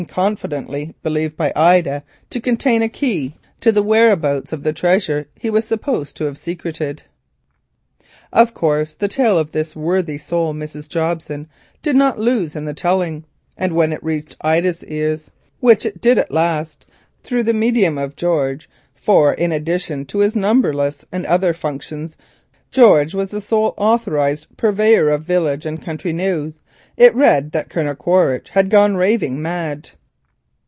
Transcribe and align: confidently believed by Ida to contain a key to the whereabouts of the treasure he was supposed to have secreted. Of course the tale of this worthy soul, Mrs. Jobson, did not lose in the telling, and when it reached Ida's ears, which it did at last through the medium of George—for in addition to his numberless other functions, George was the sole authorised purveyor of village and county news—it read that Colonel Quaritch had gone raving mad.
confidently 0.09 0.95
believed 1.03 1.37
by 1.37 1.53
Ida 1.55 2.03
to 2.31 2.41
contain 2.41 2.81
a 2.81 2.89
key 2.89 3.35
to 3.59 3.71
the 3.71 3.83
whereabouts 3.83 4.51
of 4.51 4.63
the 4.63 4.73
treasure 4.73 5.27
he 5.35 5.47
was 5.51 5.63
supposed 5.63 6.17
to 6.17 6.23
have 6.25 6.39
secreted. 6.39 7.03
Of 8.33 8.55
course 8.55 8.95
the 8.95 9.07
tale 9.07 9.37
of 9.37 9.51
this 9.51 9.75
worthy 9.75 10.17
soul, 10.17 10.55
Mrs. 10.55 10.89
Jobson, 10.89 11.47
did 11.83 11.95
not 11.95 12.17
lose 12.17 12.55
in 12.55 12.65
the 12.65 12.73
telling, 12.73 13.25
and 13.55 13.73
when 13.75 13.93
it 13.93 14.03
reached 14.03 14.37
Ida's 14.41 14.83
ears, 14.85 15.29
which 15.59 15.85
it 15.85 16.01
did 16.01 16.17
at 16.17 16.31
last 16.31 16.87
through 17.21 17.43
the 17.43 17.53
medium 17.53 17.99
of 17.99 18.15
George—for 18.15 19.35
in 19.35 19.51
addition 19.51 20.05
to 20.05 20.17
his 20.17 20.35
numberless 20.35 21.05
other 21.13 21.53
functions, 21.53 22.17
George 22.71 23.13
was 23.13 23.29
the 23.29 23.39
sole 23.39 23.75
authorised 23.77 24.47
purveyor 24.57 25.09
of 25.11 25.21
village 25.25 25.67
and 25.67 25.79
county 25.83 26.11
news—it 26.11 27.15
read 27.15 27.51
that 27.53 27.67
Colonel 27.69 27.95
Quaritch 27.95 28.49
had 28.49 28.69
gone 28.69 28.95
raving 28.95 29.41
mad. 29.41 29.89